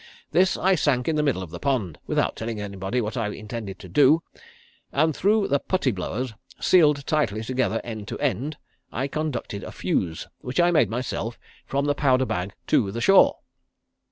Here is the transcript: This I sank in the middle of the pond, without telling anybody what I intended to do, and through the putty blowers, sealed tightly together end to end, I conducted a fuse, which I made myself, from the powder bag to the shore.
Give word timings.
This 0.31 0.57
I 0.57 0.73
sank 0.73 1.07
in 1.07 1.15
the 1.15 1.21
middle 1.21 1.43
of 1.43 1.51
the 1.51 1.59
pond, 1.59 1.99
without 2.07 2.35
telling 2.35 2.59
anybody 2.59 3.01
what 3.01 3.15
I 3.15 3.27
intended 3.27 3.77
to 3.77 3.87
do, 3.87 4.23
and 4.91 5.15
through 5.15 5.47
the 5.47 5.59
putty 5.59 5.91
blowers, 5.91 6.33
sealed 6.59 7.05
tightly 7.05 7.43
together 7.43 7.79
end 7.83 8.07
to 8.07 8.17
end, 8.17 8.57
I 8.91 9.07
conducted 9.07 9.63
a 9.63 9.71
fuse, 9.71 10.25
which 10.39 10.59
I 10.59 10.71
made 10.71 10.89
myself, 10.89 11.37
from 11.67 11.85
the 11.85 11.93
powder 11.93 12.25
bag 12.25 12.53
to 12.69 12.89
the 12.91 12.99
shore. 12.99 13.41